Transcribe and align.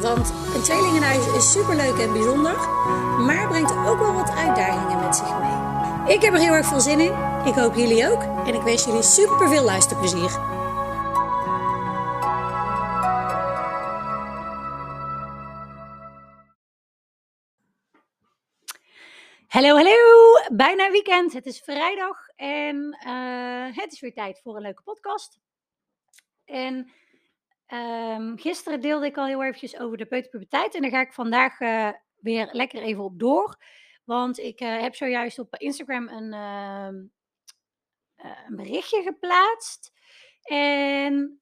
Want 0.00 0.32
een 0.54 0.62
tweelingenhuis 0.62 1.26
is 1.36 1.52
superleuk 1.52 1.98
en 1.98 2.12
bijzonder, 2.12 2.56
maar 3.26 3.48
brengt 3.48 3.72
ook 3.72 3.98
wel 3.98 4.12
wat 4.12 4.30
uitdagingen 4.30 5.00
met 5.00 5.16
zich 5.16 5.38
mee. 5.38 6.14
Ik 6.14 6.22
heb 6.22 6.32
er 6.32 6.40
heel 6.40 6.52
erg 6.52 6.66
veel 6.66 6.80
zin 6.80 7.00
in. 7.00 7.12
Ik 7.44 7.54
hoop 7.54 7.74
jullie 7.74 8.08
ook. 8.10 8.22
En 8.22 8.54
ik 8.54 8.62
wens 8.62 8.84
jullie 8.84 9.02
super 9.02 9.48
veel 9.48 9.64
luisterplezier. 9.64 10.30
Hallo, 19.48 19.74
hallo! 19.74 19.96
Bijna 20.52 20.90
weekend. 20.90 21.32
Het 21.32 21.46
is 21.46 21.60
vrijdag 21.60 22.28
en 22.36 22.76
uh, 23.06 23.76
het 23.76 23.92
is 23.92 24.00
weer 24.00 24.14
tijd 24.14 24.40
voor 24.42 24.56
een 24.56 24.62
leuke 24.62 24.82
podcast. 24.82 25.38
En 26.44 26.92
um, 27.72 28.38
gisteren 28.38 28.80
deelde 28.80 29.06
ik 29.06 29.16
al 29.16 29.26
heel 29.26 29.42
eventjes 29.42 29.78
over 29.78 29.96
de 29.96 30.06
peuterpuberteit 30.06 30.74
en 30.74 30.82
daar 30.82 30.90
ga 30.90 31.00
ik 31.00 31.12
vandaag 31.12 31.60
uh, 31.60 31.92
weer 32.16 32.48
lekker 32.52 32.82
even 32.82 33.04
op 33.04 33.18
door. 33.18 33.56
Want 34.04 34.38
ik 34.38 34.60
uh, 34.60 34.80
heb 34.80 34.94
zojuist 34.94 35.38
op 35.38 35.56
Instagram 35.56 36.08
een, 36.08 36.32
uh, 36.32 36.88
een 38.46 38.56
berichtje 38.56 39.02
geplaatst. 39.02 39.92
En 40.42 41.40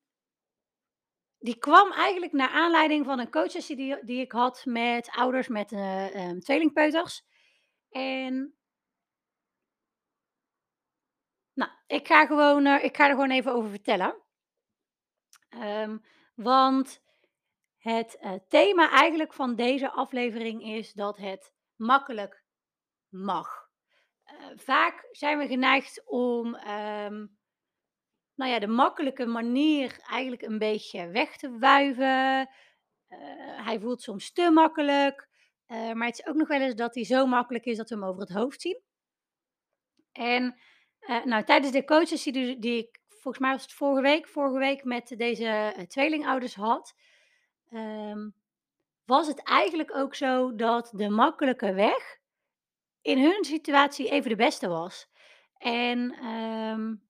die 1.39 1.59
kwam 1.59 1.93
eigenlijk 1.93 2.33
naar 2.33 2.49
aanleiding 2.49 3.05
van 3.05 3.19
een 3.19 3.31
coachsessie 3.31 3.77
die, 4.05 4.21
ik 4.21 4.33
had 4.33 4.65
met 4.65 5.11
ouders 5.11 5.49
met 5.49 5.73
um, 5.73 6.41
tweelingpeuters. 6.41 7.25
En 7.91 8.55
nou, 11.53 11.71
ik 11.87 12.07
ga, 12.07 12.27
gewoon, 12.27 12.67
ik 12.67 12.97
ga 12.97 13.05
er 13.05 13.11
gewoon 13.11 13.31
even 13.31 13.53
over 13.53 13.71
vertellen. 13.71 14.23
Um, 15.51 16.03
want 16.37 17.03
het 17.79 18.19
uh, 18.21 18.33
thema 18.49 18.91
eigenlijk 18.91 19.33
van 19.33 19.55
deze 19.55 19.91
aflevering 19.91 20.63
is 20.63 20.93
dat 20.93 21.17
het 21.17 21.53
makkelijk 21.77 22.45
mag. 23.09 23.69
Uh, 24.27 24.47
vaak 24.57 25.09
zijn 25.11 25.39
we 25.39 25.47
geneigd 25.47 26.03
om 26.07 26.55
um, 26.55 27.39
nou 28.35 28.51
ja, 28.51 28.59
de 28.59 28.67
makkelijke 28.67 29.27
manier 29.27 29.99
eigenlijk 30.09 30.43
een 30.43 30.59
beetje 30.59 31.09
weg 31.09 31.37
te 31.37 31.59
wuiven. 31.59 32.49
hij 33.65 33.81
voelt 33.81 34.03
soms 34.03 34.33
te 34.33 34.51
makkelijk. 34.51 35.29
Maar 35.67 36.07
het 36.07 36.19
is 36.19 36.27
ook 36.27 36.35
nog 36.35 36.49
wel 36.49 36.61
eens 36.61 36.75
dat 36.75 36.95
hij 36.95 37.05
zo 37.05 37.27
makkelijk 37.27 37.65
is 37.65 37.77
dat 37.77 37.89
we 37.89 37.95
hem 37.95 38.05
over 38.05 38.21
het 38.21 38.33
hoofd 38.33 38.61
zien. 38.61 38.81
En 40.13 40.61
nou, 41.25 41.45
tijdens 41.45 41.73
de 41.73 41.85
coaches 41.85 42.23
die, 42.23 42.59
die, 42.59 42.79
ik, 42.79 43.01
volgens 43.27 43.47
mij 43.47 43.55
was 43.55 43.63
het 43.63 43.73
vorige 43.73 44.03
week, 44.03 44.29
vorige 44.29 44.59
week 44.59 44.85
met 44.85 45.15
deze 45.17 45.75
uh, 45.77 45.85
tweelingouders 45.85 46.55
had, 46.55 46.95
um, 47.73 48.35
was 49.05 49.27
het 49.27 49.43
eigenlijk 49.43 49.97
ook 49.97 50.15
zo 50.15 50.55
dat 50.55 50.91
de 50.93 51.09
makkelijke 51.09 51.73
weg 51.73 52.19
in 53.03 53.23
hun 53.23 53.45
situatie 53.45 54.11
even 54.11 54.31
de 54.31 54.37
beste 54.37 54.69
was. 54.69 55.09
En 55.59 55.99
um, 56.25 57.09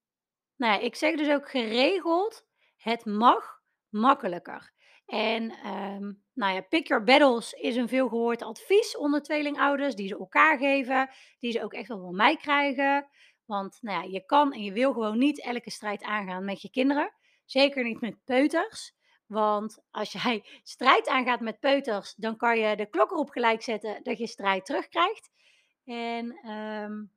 nou 0.55 0.73
ja, 0.73 0.79
ik 0.79 0.95
zeg 0.95 1.15
dus 1.15 1.29
ook 1.29 1.49
geregeld, 1.49 2.45
het 2.77 3.05
mag 3.05 3.61
makkelijker. 3.89 4.71
En 5.05 5.67
um, 5.67 6.23
nou 6.33 6.53
ja, 6.53 6.61
pick 6.61 6.87
your 6.87 7.03
battles 7.03 7.53
is 7.53 7.75
een 7.75 7.87
veelgehoord 7.87 8.41
advies 8.41 8.97
onder 8.97 9.21
tweelingouders, 9.21 9.95
die 9.95 10.07
ze 10.07 10.17
elkaar 10.17 10.57
geven, 10.57 11.09
die 11.39 11.51
ze 11.51 11.63
ook 11.63 11.73
echt 11.73 11.87
wel 11.87 12.01
van 12.01 12.15
mij 12.15 12.37
krijgen. 12.37 13.07
Want 13.47 13.77
nou 13.81 14.03
ja, 14.03 14.11
je 14.11 14.25
kan 14.25 14.53
en 14.53 14.63
je 14.63 14.71
wil 14.71 14.93
gewoon 14.93 15.17
niet 15.17 15.41
elke 15.41 15.71
strijd 15.71 16.03
aangaan 16.03 16.45
met 16.45 16.61
je 16.61 16.69
kinderen. 16.69 17.13
Zeker 17.45 17.83
niet 17.83 18.01
met 18.01 18.23
peuters. 18.23 18.95
Want 19.25 19.83
als 19.91 20.11
jij 20.11 20.45
strijd 20.63 21.07
aangaat 21.07 21.39
met 21.39 21.59
peuters, 21.59 22.13
dan 22.15 22.37
kan 22.37 22.59
je 22.59 22.75
de 22.75 22.89
klok 22.89 23.11
erop 23.11 23.29
gelijk 23.29 23.61
zetten 23.61 24.03
dat 24.03 24.17
je 24.17 24.27
strijd 24.27 24.65
terugkrijgt. 24.65 25.29
En 25.85 26.49
um, 26.51 27.11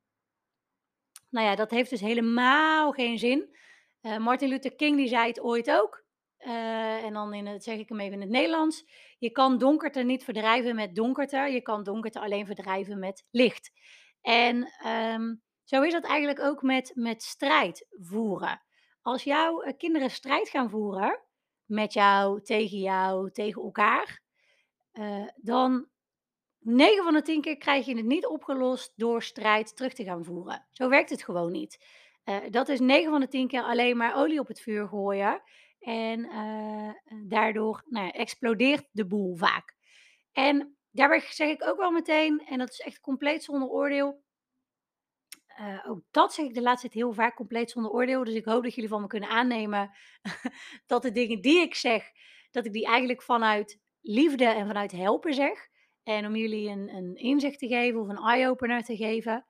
nou 1.29 1.47
ja, 1.47 1.55
dat 1.55 1.71
heeft 1.71 1.89
dus 1.89 2.01
helemaal 2.01 2.91
geen 2.91 3.19
zin. 3.19 3.55
Uh, 4.01 4.17
Martin 4.17 4.49
Luther 4.49 4.75
King 4.75 4.97
die 4.97 5.07
zei 5.07 5.27
het 5.27 5.41
ooit 5.41 5.71
ook. 5.71 6.03
Uh, 6.39 7.03
en 7.03 7.13
dan 7.13 7.33
in 7.33 7.47
het, 7.47 7.63
zeg 7.63 7.77
ik 7.77 7.89
hem 7.89 7.99
even 7.99 8.13
in 8.13 8.21
het 8.21 8.29
Nederlands. 8.29 8.85
Je 9.17 9.29
kan 9.31 9.57
donkerte 9.57 10.01
niet 10.01 10.23
verdrijven 10.23 10.75
met 10.75 10.95
donkerte. 10.95 11.37
Je 11.37 11.61
kan 11.61 11.83
donkerte 11.83 12.19
alleen 12.19 12.45
verdrijven 12.45 12.99
met 12.99 13.25
licht. 13.31 13.71
En 14.21 14.71
um, 14.87 15.41
zo 15.71 15.81
is 15.81 15.91
dat 15.93 16.03
eigenlijk 16.03 16.39
ook 16.39 16.61
met, 16.61 16.91
met 16.95 17.23
strijd 17.23 17.87
voeren. 17.91 18.61
Als 19.01 19.23
jouw 19.23 19.65
uh, 19.65 19.71
kinderen 19.77 20.09
strijd 20.09 20.49
gaan 20.49 20.69
voeren 20.69 21.19
met 21.65 21.93
jou, 21.93 22.41
tegen 22.41 22.77
jou, 22.77 23.31
tegen 23.31 23.61
elkaar, 23.61 24.21
uh, 24.93 25.27
dan 25.35 25.87
9 26.59 27.03
van 27.03 27.13
de 27.13 27.21
10 27.21 27.41
keer 27.41 27.57
krijg 27.57 27.85
je 27.85 27.95
het 27.95 28.05
niet 28.05 28.25
opgelost 28.25 28.93
door 28.95 29.23
strijd 29.23 29.75
terug 29.75 29.93
te 29.93 30.03
gaan 30.03 30.25
voeren. 30.25 30.67
Zo 30.69 30.89
werkt 30.89 31.09
het 31.09 31.23
gewoon 31.23 31.51
niet. 31.51 31.85
Uh, 32.25 32.37
dat 32.49 32.69
is 32.69 32.79
9 32.79 33.11
van 33.11 33.19
de 33.19 33.27
10 33.27 33.47
keer 33.47 33.63
alleen 33.63 33.97
maar 33.97 34.15
olie 34.15 34.39
op 34.39 34.47
het 34.47 34.61
vuur 34.61 34.87
gooien. 34.87 35.41
En 35.79 36.29
daardoor 37.27 37.83
nou 37.85 38.09
explodeert 38.09 38.89
de 38.91 39.05
boel 39.05 39.35
vaak. 39.35 39.75
En 40.31 40.77
daarbij 40.91 41.19
zeg 41.19 41.49
ik 41.49 41.63
ook 41.63 41.77
wel 41.77 41.91
meteen, 41.91 42.45
en 42.45 42.57
dat 42.57 42.69
is 42.69 42.79
echt 42.79 42.99
compleet 42.99 43.43
zonder 43.43 43.69
oordeel. 43.69 44.21
Uh, 45.61 45.85
ook 45.87 46.01
dat 46.11 46.33
zeg 46.33 46.45
ik 46.45 46.53
de 46.53 46.61
laatste 46.61 46.87
tijd 46.87 47.03
heel 47.03 47.13
vaak 47.13 47.35
compleet 47.35 47.71
zonder 47.71 47.91
oordeel. 47.91 48.23
Dus 48.23 48.33
ik 48.33 48.45
hoop 48.45 48.63
dat 48.63 48.73
jullie 48.73 48.89
van 48.89 49.01
me 49.01 49.07
kunnen 49.07 49.29
aannemen 49.29 49.91
dat 50.87 51.01
de 51.01 51.11
dingen 51.11 51.41
die 51.41 51.61
ik 51.61 51.75
zeg, 51.75 52.11
dat 52.51 52.65
ik 52.65 52.73
die 52.73 52.85
eigenlijk 52.85 53.21
vanuit 53.21 53.79
liefde 54.01 54.45
en 54.45 54.67
vanuit 54.67 54.91
helpen 54.91 55.33
zeg. 55.33 55.69
En 56.03 56.25
om 56.25 56.35
jullie 56.35 56.69
een, 56.69 56.89
een 56.89 57.15
inzicht 57.15 57.59
te 57.59 57.67
geven 57.67 57.99
of 57.99 58.07
een 58.07 58.17
eye-opener 58.17 58.83
te 58.83 58.95
geven. 58.95 59.45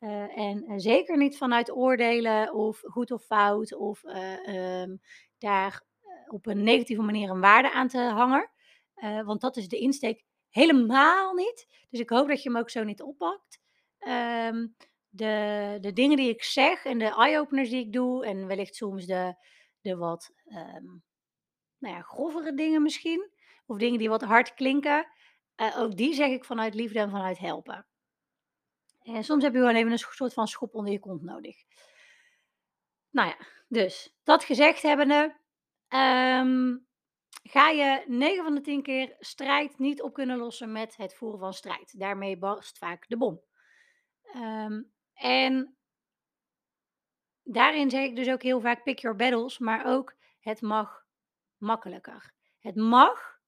Uh, 0.00 0.38
en 0.38 0.80
zeker 0.80 1.16
niet 1.16 1.36
vanuit 1.36 1.72
oordelen 1.72 2.54
of 2.54 2.80
goed 2.80 3.10
of 3.10 3.24
fout 3.24 3.74
of 3.74 4.04
um, 4.04 5.00
daar 5.38 5.82
eh, 6.00 6.32
op 6.32 6.46
een 6.46 6.62
negatieve 6.62 7.02
manier 7.02 7.30
een 7.30 7.40
waarde 7.40 7.72
aan 7.72 7.88
te 7.88 7.98
hangen. 7.98 8.50
Want 9.24 9.40
dat 9.40 9.56
is 9.56 9.68
de 9.68 9.78
insteek 9.78 10.24
helemaal 10.48 11.34
niet. 11.34 11.84
Dus 11.90 12.00
ik 12.00 12.10
hoop 12.10 12.28
dat 12.28 12.42
je 12.42 12.48
hem 12.48 12.58
ook 12.58 12.70
zo 12.70 12.84
niet 12.84 13.02
oppakt. 13.02 13.60
Um, 13.98 14.76
de, 15.16 15.78
de 15.80 15.92
dingen 15.92 16.16
die 16.16 16.28
ik 16.28 16.42
zeg 16.42 16.84
en 16.84 16.98
de 16.98 17.14
eye-openers 17.14 17.70
die 17.70 17.84
ik 17.84 17.92
doe, 17.92 18.26
en 18.26 18.46
wellicht 18.46 18.74
soms 18.74 19.06
de, 19.06 19.34
de 19.80 19.96
wat 19.96 20.32
um, 20.46 21.04
nou 21.78 21.94
ja, 21.94 22.00
grovere 22.00 22.54
dingen 22.54 22.82
misschien, 22.82 23.30
of 23.66 23.78
dingen 23.78 23.98
die 23.98 24.08
wat 24.08 24.22
hard 24.22 24.54
klinken, 24.54 25.08
uh, 25.56 25.78
ook 25.78 25.96
die 25.96 26.14
zeg 26.14 26.28
ik 26.28 26.44
vanuit 26.44 26.74
liefde 26.74 26.98
en 26.98 27.10
vanuit 27.10 27.38
helpen. 27.38 27.86
En 29.02 29.24
soms 29.24 29.42
heb 29.42 29.52
je 29.52 29.58
gewoon 29.58 29.74
even 29.74 29.92
een 29.92 29.98
soort 29.98 30.32
van 30.32 30.48
schop 30.48 30.74
onder 30.74 30.92
je 30.92 30.98
kont 30.98 31.22
nodig. 31.22 31.56
Nou 33.10 33.28
ja, 33.28 33.36
dus 33.68 34.16
dat 34.24 34.44
gezegd 34.44 34.82
hebbende, 34.82 35.36
um, 35.88 36.86
ga 37.42 37.68
je 37.68 38.04
9 38.06 38.44
van 38.44 38.54
de 38.54 38.60
10 38.60 38.82
keer 38.82 39.16
strijd 39.18 39.78
niet 39.78 40.02
op 40.02 40.14
kunnen 40.14 40.38
lossen 40.38 40.72
met 40.72 40.96
het 40.96 41.14
voeren 41.14 41.38
van 41.38 41.52
strijd. 41.52 41.98
Daarmee 41.98 42.38
barst 42.38 42.78
vaak 42.78 43.08
de 43.08 43.16
bom. 43.16 43.40
Um, 44.36 44.92
en 45.16 45.76
daarin 47.42 47.90
zeg 47.90 48.04
ik 48.04 48.16
dus 48.16 48.28
ook 48.28 48.42
heel 48.42 48.60
vaak 48.60 48.82
pick 48.82 48.98
your 48.98 49.16
battles, 49.16 49.58
maar 49.58 49.86
ook 49.86 50.14
het 50.40 50.60
mag 50.60 51.04
makkelijker. 51.56 52.32
Het 52.58 52.76
mag 52.76 53.38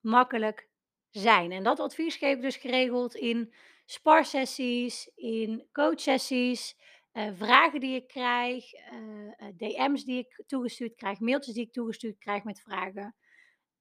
makkelijk 0.00 0.68
zijn. 1.10 1.52
En 1.52 1.62
dat 1.62 1.80
advies 1.80 2.16
geef 2.16 2.36
ik 2.36 2.42
dus 2.42 2.56
geregeld 2.56 3.14
in 3.14 3.54
sparsessies, 3.84 5.10
in 5.14 5.68
coachsessies, 5.72 6.76
uh, 7.12 7.30
vragen 7.34 7.80
die 7.80 7.94
ik 7.94 8.08
krijg, 8.08 8.72
uh, 8.74 8.98
uh, 8.98 9.48
DM's 9.56 10.04
die 10.04 10.18
ik 10.18 10.42
toegestuurd 10.46 10.94
krijg, 10.94 11.20
mailtjes 11.20 11.54
die 11.54 11.64
ik 11.64 11.72
toegestuurd 11.72 12.18
krijg 12.18 12.44
met 12.44 12.60
vragen. 12.60 13.14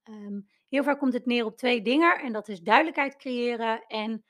Um, 0.09 0.49
heel 0.69 0.83
vaak 0.83 0.99
komt 0.99 1.13
het 1.13 1.25
neer 1.25 1.45
op 1.45 1.57
twee 1.57 1.81
dingen 1.81 2.19
en 2.19 2.33
dat 2.33 2.47
is 2.47 2.59
duidelijkheid 2.59 3.15
creëren 3.15 3.85
en 3.87 4.25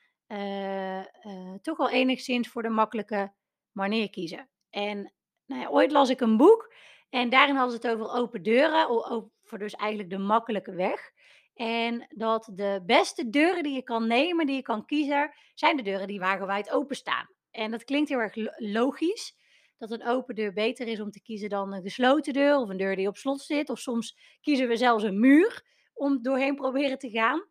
toch 1.62 1.78
wel 1.78 1.90
enigszins 1.90 2.48
voor 2.48 2.62
de 2.62 2.70
makkelijke 2.70 3.34
manier 3.72 4.10
kiezen. 4.10 4.50
En 4.70 5.14
nou 5.46 5.62
ja, 5.62 5.70
ooit 5.70 5.92
las 5.92 6.10
ik 6.10 6.22
een 6.22 6.38
boek 6.38 6.74
en 7.10 7.30
daarin 7.30 7.56
hadden 7.56 7.82
ze 7.82 7.88
het 7.88 7.98
over 7.98 8.14
open 8.14 8.44
deuren, 8.44 8.90
over 8.90 9.60
dus 9.60 9.74
eigenlijk 9.74 10.10
de 10.10 10.18
makkelijke 10.18 10.74
weg. 10.74 11.14
En 11.54 12.06
dat 12.10 12.50
de 12.54 12.84
beste 12.86 13.30
deuren 13.30 13.64
die 13.64 13.74
je 13.74 13.84
kan 13.84 14.08
nemen, 14.08 14.46
die 14.46 14.56
je 14.56 14.62
kan 14.62 14.86
kiezen, 14.86 15.34
zijn 15.54 15.78
de 15.78 15.84
deuren 15.84 16.08
die 16.08 16.20
wagenwijd 16.20 16.72
openstaan. 16.72 17.28
En 17.52 17.72
dat 17.72 17.84
klinkt 17.84 18.10
heel 18.10 18.20
erg 18.20 18.36
lo 18.36 18.52
logisch, 18.56 19.36
dat 19.78 19.92
een 19.92 20.08
open 20.08 20.36
deur 20.36 20.54
beter 20.54 20.88
is 20.88 21.00
om 21.00 21.12
te 21.12 21.22
kiezen 21.22 21.50
dan 21.50 21.74
een 21.74 21.82
gesloten 21.82 22.34
deur 22.34 22.58
of 22.58 22.70
een 22.70 22.78
deur 22.78 22.96
die 22.96 23.08
op 23.08 23.18
slot 23.18 23.42
zit. 23.42 23.70
Of 23.70 23.80
soms 23.80 24.18
kiezen 24.42 24.68
we 24.68 24.76
zelfs 24.76 25.04
een 25.04 25.20
muur 25.20 25.66
om 25.94 26.22
doorheen 26.22 26.56
proberen 26.56 26.98
te 26.98 27.10
gaan. 27.10 27.46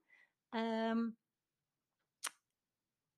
Ehm, 0.50 1.08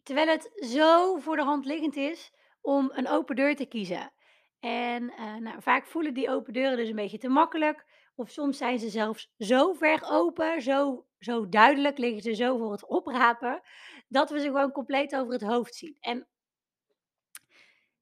terwijl 0.07 0.29
het 0.29 0.51
zo 0.55 1.17
voor 1.17 1.37
de 1.37 1.43
hand 1.43 1.65
liggend 1.65 1.97
is 1.97 2.33
om 2.61 2.91
een 2.95 3.09
open 3.09 3.37
deur 3.37 3.57
te 3.57 3.67
kiezen. 3.67 4.13
En 4.61 5.11
eh, 5.11 5.35
nou, 5.35 5.63
vaak 5.63 5.87
voelen 5.87 6.15
die 6.15 6.31
open 6.31 6.53
deuren 6.53 6.77
dus 6.77 6.89
een 6.89 6.95
beetje 6.97 7.19
te 7.19 7.29
makkelijk. 7.29 7.85
Of 8.15 8.31
soms 8.31 8.59
zijn 8.59 8.79
ze 8.79 8.89
zelfs 8.89 9.33
zo 9.39 9.73
ver 9.73 10.03
open, 10.05 10.63
zo, 10.63 11.07
zo 11.19 11.49
duidelijk, 11.49 11.99
liggen 11.99 12.23
ze 12.23 12.35
zo 12.35 12.59
voor 12.59 12.73
het 12.73 12.87
oprapen, 12.99 13.63
dat 14.09 14.31
we 14.31 14.41
ze 14.41 14.47
gewoon 14.47 14.73
compleet 14.73 15.17
over 15.17 15.33
het 15.33 15.43
hoofd 15.43 15.75
zien. 15.75 15.97
En 16.01 16.29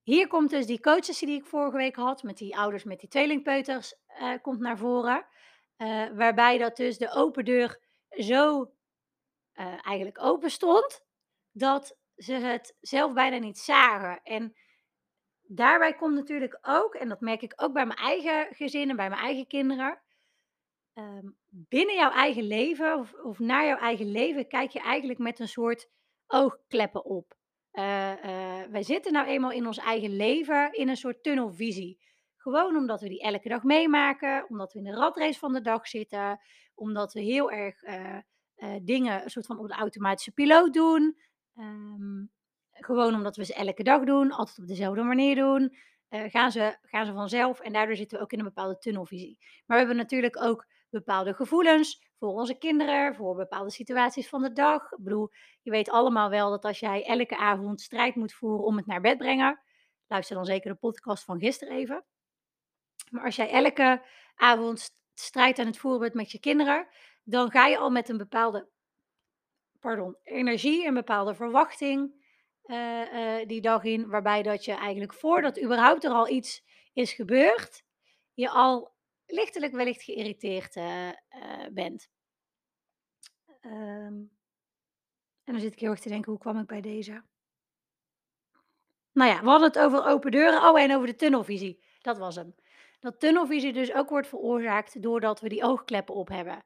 hier 0.02 0.26
komt 0.26 0.50
dus 0.50 0.66
die 0.66 0.80
coachsessie 0.80 1.26
die 1.26 1.38
ik 1.38 1.46
vorige 1.46 1.76
week 1.76 1.96
had, 1.96 2.22
met 2.22 2.38
die 2.38 2.56
ouders 2.56 2.84
met 2.84 3.00
die 3.00 3.08
tweelingpeuters, 3.08 3.94
eh, 4.06 4.32
komt 4.42 4.60
naar 4.60 4.78
voren. 4.78 5.26
Eh, 5.76 6.06
waarbij 6.14 6.58
dat 6.58 6.76
dus 6.76 6.98
de 6.98 7.10
open 7.10 7.44
deur 7.44 7.82
zo 8.10 8.72
eigenlijk 9.82 10.22
open 10.22 10.50
stond, 10.50 11.04
dat 11.54 11.96
ze 12.16 12.32
het 12.32 12.76
zelf 12.80 13.12
bijna 13.12 13.36
niet 13.36 13.58
zagen. 13.58 14.20
En 14.22 14.54
daarbij 15.42 15.94
komt 15.94 16.14
natuurlijk 16.14 16.58
ook, 16.62 16.94
en 16.94 17.08
dat 17.08 17.20
merk 17.20 17.42
ik 17.42 17.52
ook 17.56 17.72
bij 17.72 17.86
mijn 17.86 17.98
eigen 17.98 18.54
gezin 18.54 18.90
en 18.90 18.96
bij 18.96 19.08
mijn 19.08 19.20
eigen 19.20 19.46
kinderen, 19.46 20.02
ehm, 20.92 21.28
binnen 21.50 21.94
jouw 21.94 22.10
eigen 22.10 22.46
leven 22.46 22.98
of, 23.24 23.38
naar 23.38 23.66
jouw 23.66 23.76
eigen 23.76 24.10
leven 24.10 24.48
kijk 24.48 24.70
je 24.70 24.80
eigenlijk 24.80 25.18
met 25.18 25.38
een 25.38 25.48
soort 25.48 25.88
oogkleppen 26.26 27.04
op. 27.04 27.36
Eh, 27.70 28.12
eh, 28.12 28.70
wij 28.70 28.82
zitten 28.82 29.12
nou 29.12 29.26
eenmaal 29.26 29.50
in 29.50 29.66
ons 29.66 29.78
eigen 29.78 30.16
leven 30.16 30.72
in 30.72 30.88
een 30.88 30.96
soort 30.96 31.22
tunnelvisie. 31.22 32.02
Gewoon 32.36 32.76
omdat 32.76 33.00
we 33.00 33.08
die 33.08 33.22
elke 33.22 33.48
dag 33.48 33.62
meemaken, 33.62 34.48
omdat 34.48 34.72
we 34.72 34.78
in 34.78 34.84
de 34.84 34.94
ratrace 34.94 35.38
van 35.38 35.52
de 35.52 35.60
dag 35.60 35.88
zitten, 35.88 36.40
omdat 36.74 37.12
we 37.12 37.20
heel 37.20 37.50
erg 37.50 37.82
eh, 37.82 38.18
dingen 38.82 39.22
een 39.22 39.30
soort 39.30 39.46
van 39.46 39.58
op 39.58 39.68
de 39.68 39.74
automatische 39.74 40.32
piloot 40.32 40.72
doen. 40.74 41.16
Ehm, 41.56 42.24
gewoon 42.72 43.14
omdat 43.14 43.36
we 43.36 43.44
ze 43.44 43.54
elke 43.54 43.82
dag 43.82 44.04
doen, 44.04 44.32
altijd 44.32 44.58
op 44.58 44.66
dezelfde 44.66 45.02
manier 45.02 45.34
doen, 45.34 45.76
eh, 46.08 46.30
gaan, 46.30 46.52
ze, 46.52 46.76
gaan 46.82 47.06
ze 47.06 47.12
vanzelf 47.12 47.60
en 47.60 47.72
daardoor 47.72 47.96
zitten 47.96 48.18
we 48.18 48.24
ook 48.24 48.32
in 48.32 48.38
een 48.38 48.44
bepaalde 48.44 48.78
tunnelvisie. 48.78 49.38
Maar 49.38 49.78
we 49.78 49.84
hebben 49.84 49.96
natuurlijk 49.96 50.42
ook 50.42 50.66
bepaalde 50.90 51.34
gevoelens 51.34 52.06
voor 52.18 52.28
onze 52.28 52.58
kinderen, 52.58 53.14
voor 53.14 53.34
bepaalde 53.34 53.70
situaties 53.70 54.28
van 54.28 54.42
de 54.42 54.52
dag. 54.52 54.92
Ik 54.92 55.04
bedoel, 55.04 55.30
je 55.62 55.70
weet 55.70 55.90
allemaal 55.90 56.30
wel 56.30 56.50
dat 56.50 56.64
als 56.64 56.78
jij 56.80 57.04
elke 57.04 57.36
avond 57.36 57.80
strijd 57.80 58.14
moet 58.14 58.32
voeren 58.32 58.64
om 58.64 58.76
het 58.76 58.86
naar 58.86 59.00
bed 59.00 59.18
brengen, 59.18 59.60
luister 60.06 60.36
dan 60.36 60.44
zeker 60.44 60.70
de 60.70 60.78
podcast 60.78 61.24
van 61.24 61.38
gisteren 61.38 61.76
even. 61.76 62.04
Maar 63.10 63.24
als 63.24 63.36
jij 63.36 63.50
elke 63.50 64.02
avond 64.34 64.80
st- 64.80 64.94
strijd 65.14 65.58
aan 65.58 65.66
het 65.66 65.78
voeren 65.78 66.00
bent 66.00 66.14
met 66.14 66.30
je 66.30 66.40
kinderen, 66.40 66.88
dan 67.24 67.50
ga 67.50 67.66
je 67.66 67.78
al 67.78 67.90
met 67.90 68.08
een 68.08 68.16
bepaalde 68.16 68.68
pardon, 69.84 70.16
energie, 70.22 70.86
een 70.86 70.94
bepaalde 70.94 71.34
verwachting 71.34 72.24
eh, 72.62 73.40
eh, 73.40 73.48
die 73.48 73.60
dag 73.60 73.84
in, 73.84 74.08
waarbij 74.08 74.42
dat 74.42 74.64
je 74.64 74.72
eigenlijk 74.72 75.12
voordat 75.12 75.62
überhaupt 75.62 76.04
er 76.04 76.10
al 76.10 76.28
iets 76.28 76.64
is 76.92 77.12
gebeurd, 77.12 77.84
je 78.34 78.50
al 78.50 78.94
lichtelijk 79.26 79.72
wellicht 79.72 80.02
geïrriteerd 80.02 80.76
eh, 80.76 81.10
bent. 81.72 82.08
Ehm, 83.60 84.22
en 85.44 85.52
dan 85.52 85.60
zit 85.60 85.72
ik 85.72 85.80
heel 85.80 85.90
erg 85.90 86.00
te 86.00 86.08
denken, 86.08 86.30
hoe 86.30 86.40
kwam 86.40 86.58
ik 86.58 86.66
bij 86.66 86.80
deze? 86.80 87.22
Nou 89.12 89.30
ja, 89.30 89.40
we 89.40 89.48
hadden 89.48 89.68
het 89.68 89.78
over 89.78 90.06
open 90.06 90.30
deuren. 90.30 90.68
Oh, 90.68 90.80
en 90.80 90.94
over 90.94 91.06
de 91.06 91.16
tunnelvisie. 91.16 91.84
Dat 92.00 92.18
was 92.18 92.36
hem. 92.36 92.54
Dat 93.00 93.20
tunnelvisie 93.20 93.72
dus 93.72 93.92
ook 93.92 94.08
wordt 94.08 94.28
veroorzaakt 94.28 95.02
doordat 95.02 95.40
we 95.40 95.48
die 95.48 95.64
oogkleppen 95.64 96.14
op 96.14 96.28
hebben. 96.28 96.64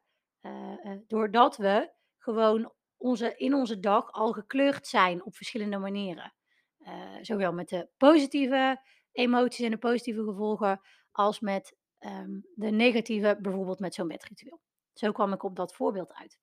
Doordat 1.07 1.57
we 1.57 1.91
gewoon 2.17 2.73
onze, 2.99 3.35
in 3.37 3.53
onze 3.53 3.79
dag 3.79 4.11
al 4.11 4.31
gekleurd 4.31 4.87
zijn 4.87 5.25
op 5.25 5.35
verschillende 5.35 5.77
manieren. 5.77 6.33
Eh, 6.77 7.17
zowel 7.21 7.53
met 7.53 7.69
de 7.69 7.87
positieve 7.97 8.81
emoties 9.11 9.65
en 9.65 9.71
de 9.71 9.77
positieve 9.77 10.23
gevolgen, 10.23 10.81
als 11.11 11.39
met 11.39 11.77
ehm, 11.99 12.39
de 12.55 12.69
negatieve, 12.69 13.37
bijvoorbeeld 13.41 13.79
met 13.79 13.93
zo'n 13.93 14.07
bedritueel. 14.07 14.61
Zo 14.93 15.11
kwam 15.11 15.33
ik 15.33 15.43
op 15.43 15.55
dat 15.55 15.75
voorbeeld 15.75 16.13
uit. 16.13 16.39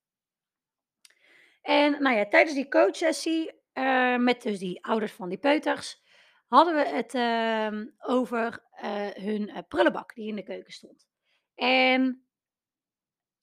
En 1.61 2.01
nou 2.01 2.15
ja, 2.15 2.27
tijdens 2.27 2.55
die 2.55 2.67
coachsessie, 2.67 3.51
eh, 3.73 4.17
met 4.17 4.41
dus 4.41 4.59
die 4.59 4.85
ouders 4.85 5.11
van 5.11 5.29
die 5.29 5.37
peuters, 5.37 6.01
hadden 6.47 6.75
we 6.75 6.87
het 6.87 7.13
ehm, 7.13 7.85
over 7.97 8.65
eh, 8.71 9.07
hun 9.07 9.65
prullenbak 9.67 10.15
die 10.15 10.27
in 10.27 10.35
de 10.35 10.43
keuken 10.43 10.73
stond. 10.73 11.07
En 11.55 12.27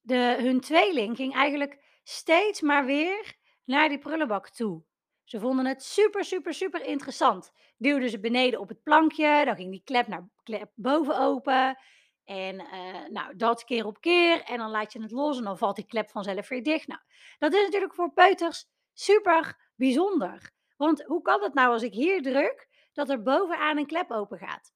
de, 0.01 0.35
hun 0.39 0.59
tweeling 0.59 1.15
ging 1.15 1.33
eigenlijk 1.33 1.83
steeds 2.07 2.61
maar 2.61 2.85
weer 2.85 3.35
naar 3.63 3.89
die 3.89 3.97
prullenbak 3.97 4.49
toe. 4.49 4.83
Ze 5.23 5.39
vonden 5.39 5.65
het 5.65 5.83
super, 5.83 6.23
super, 6.23 6.53
super 6.53 6.85
interessant. 6.85 7.51
Duwden 7.77 8.09
ze 8.09 8.19
beneden 8.19 8.59
op 8.59 8.69
het 8.69 8.83
plankje, 8.83 9.45
dan 9.45 9.55
ging 9.55 9.71
die 9.71 9.81
klep 9.83 10.07
naar 10.07 10.29
klep 10.43 10.71
boven 10.75 11.19
open. 11.19 11.77
En 12.23 12.59
eh, 12.59 13.09
nou, 13.09 13.35
dat 13.35 13.63
keer 13.63 13.85
op 13.85 14.01
keer. 14.01 14.43
En 14.43 14.57
dan 14.57 14.69
laat 14.69 14.93
je 14.93 15.01
het 15.01 15.11
los 15.11 15.37
en 15.37 15.43
dan 15.43 15.57
valt 15.57 15.75
die 15.75 15.85
klep 15.85 16.09
vanzelf 16.09 16.47
weer 16.47 16.63
dicht. 16.63 16.87
Nou, 16.87 17.01
dat 17.37 17.53
is 17.53 17.63
natuurlijk 17.63 17.93
voor 17.93 18.13
peuters 18.13 18.65
super 18.93 19.71
bijzonder. 19.75 20.51
Want 20.77 21.03
hoe 21.03 21.21
kan 21.21 21.43
het 21.43 21.53
nou 21.53 21.71
als 21.71 21.83
ik 21.83 21.93
hier 21.93 22.21
druk, 22.21 22.67
dat 22.93 23.09
er 23.09 23.21
bovenaan 23.21 23.77
een 23.77 23.85
klep 23.85 24.11
open 24.11 24.37
gaat? 24.37 24.73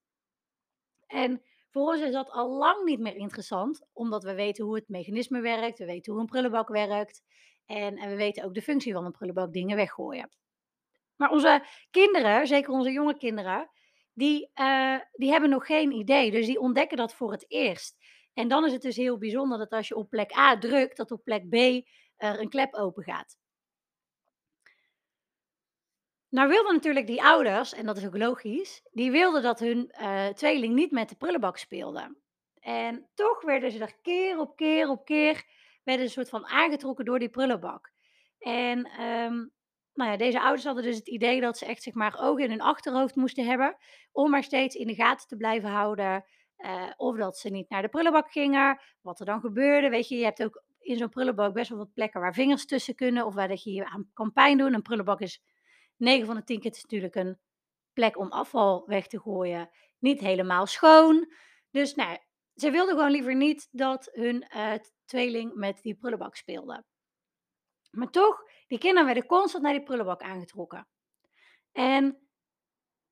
En 1.08 1.44
voor 1.70 1.88
ons 1.88 2.02
is 2.02 2.12
dat 2.12 2.30
al 2.30 2.50
lang 2.50 2.84
niet 2.84 3.00
meer 3.00 3.16
interessant, 3.16 3.88
omdat 3.94 4.24
we 4.24 4.34
weten 4.34 4.66
hoe 4.66 4.76
het 4.76 4.88
mechanisme 4.90 5.42
werkt, 5.42 5.80
we 5.80 5.86
weten 5.86 6.12
hoe 6.12 6.22
een 6.22 6.28
prullenbak 6.28 6.70
werkt 6.70 7.24
en, 7.66 7.98
en 7.98 8.10
we 8.10 8.16
weten 8.16 8.44
ook 8.44 8.54
de 8.54 8.62
functie 8.62 8.94
van 8.94 9.06
een 9.06 9.12
prullenbak, 9.12 9.54
dingen 9.54 9.76
weggooien. 9.76 10.30
Maar 11.16 11.32
onze 11.32 11.66
kinderen, 11.92 12.48
zeker 12.48 12.72
onze 12.72 12.92
jonge 12.92 13.18
kinderen, 13.18 13.70
die, 14.14 14.50
eh, 14.54 15.00
die 15.12 15.32
hebben 15.32 15.50
nog 15.50 15.66
geen 15.66 15.92
idee, 15.92 16.32
dus 16.32 16.46
die 16.46 16.60
ontdekken 16.60 16.98
dat 16.98 17.14
voor 17.14 17.32
het 17.32 17.46
eerst. 17.48 17.98
En 18.34 18.48
dan 18.48 18.66
is 18.66 18.72
het 18.72 18.82
dus 18.82 18.96
heel 18.96 19.18
bijzonder 19.18 19.58
dat 19.58 19.72
als 19.72 19.88
je 19.88 19.96
op 19.96 20.10
plek 20.10 20.38
A 20.38 20.58
drukt, 20.58 20.98
dat 20.98 21.12
op 21.12 21.24
plek 21.24 21.50
B 21.50 21.56
er 22.18 22.40
een 22.40 22.50
klep 22.50 22.74
open 22.74 23.04
gaat. 23.04 23.39
Nou 26.30 26.50
wilden 26.50 26.74
natuurlijk 26.74 27.08
die 27.08 27.24
ouders, 27.24 27.74
en 27.74 27.86
dat 27.86 27.98
is 27.98 28.06
ook 28.06 28.18
logisch, 28.18 28.82
die 28.92 29.12
wilden 29.12 29.42
dat 29.42 29.60
hun 29.60 29.90
eh, 29.90 30.28
tweeling 30.28 30.74
niet 30.74 30.92
met 30.92 31.10
de 31.10 31.16
prullenbak 31.16 31.58
speelde. 31.58 32.18
En 32.60 33.10
toch 33.14 33.42
werden 33.42 33.72
ze 33.72 33.80
er 33.80 33.96
keer 34.02 34.40
op 34.40 34.56
keer 34.56 34.90
op 34.90 35.06
keer 35.06 35.44
werden 35.84 36.06
ze 36.08 36.12
soort 36.14 36.30
van 36.30 36.46
aangetrokken 36.48 37.06
door 37.06 37.20
die 37.20 37.30
prullenbak. 37.30 37.92
En 38.40 38.86
ehm, 38.86 39.36
nou 39.94 40.12
ja, 40.12 40.18
deze 40.18 40.42
ouders 40.42 40.64
hadden 40.66 40.84
dus 40.84 40.96
het 40.96 41.08
idee 41.08 41.42
dat 41.42 41.58
ze 41.58 41.66
echt 41.66 41.84
zeg 41.84 41.94
maar 41.94 42.20
ogen 42.20 42.44
in 42.44 42.50
hun 42.50 42.62
achterhoofd 42.62 43.16
moesten 43.16 43.46
hebben 43.46 43.78
om 44.12 44.30
maar 44.30 44.44
steeds 44.44 44.76
in 44.76 44.88
de 44.88 44.96
gaten 44.96 45.28
te 45.28 45.38
blijven 45.38 45.70
houden. 45.70 46.26
eh, 46.56 46.84
of 46.98 47.18
dat 47.18 47.38
ze 47.38 47.50
niet 47.50 47.70
naar 47.70 47.82
de 47.82 47.88
prullenbak 47.88 48.32
gingen, 48.32 48.80
wat 49.02 49.20
er 49.20 49.26
dan 49.26 49.40
gebeurde. 49.40 49.90
Weet 49.90 50.08
je, 50.08 50.16
je 50.16 50.24
hebt 50.24 50.44
ook 50.44 50.64
in 50.80 50.98
zo'n 50.98 51.10
prullenbak 51.10 51.54
best 51.54 51.70
wel 51.70 51.78
wat 51.78 51.94
plekken 51.94 52.22
waar 52.22 52.34
vingers 52.34 52.66
tussen 52.66 52.96
kunnen 52.96 53.26
of 53.26 53.34
waar 53.34 53.48
dat 53.48 53.64
je 53.64 53.72
je 53.72 53.86
aan 53.86 54.10
kan 54.14 54.34
pijn 54.34 54.58
doen. 54.58 54.74
Een 54.74 54.82
prullenbak 54.82 55.22
is 55.22 55.42
9 56.00 56.26
van 56.26 56.36
de 56.36 56.44
10 56.44 56.60
keer 56.60 56.72
is 56.72 56.82
natuurlijk 56.82 57.16
een 57.16 57.40
plek 57.94 58.18
om 58.18 58.32
afval 58.32 58.84
weg 58.86 59.08
te 59.08 59.20
gooien. 59.20 59.70
Niet 60.00 60.20
helemaal 60.20 60.66
schoon. 60.66 61.34
Dus 61.72 61.96
nou, 61.96 62.18
ze 62.56 62.72
wilden 62.72 62.96
gewoon 62.96 63.12
liever 63.12 63.36
niet 63.36 63.68
dat 63.72 64.10
hun 64.12 64.42
eh, 64.44 64.74
tweeling 65.06 65.54
met 65.54 65.82
die 65.82 65.96
prullenbak 65.96 66.36
speelde. 66.36 66.84
Maar 67.92 68.10
toch, 68.10 68.44
die 68.68 68.78
kinderen 68.78 69.06
werden 69.06 69.26
constant 69.26 69.64
naar 69.64 69.74
die 69.74 69.84
prullenbak 69.84 70.22
aangetrokken. 70.22 70.88
En 71.72 72.30